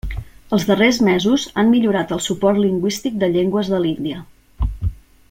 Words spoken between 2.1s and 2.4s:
el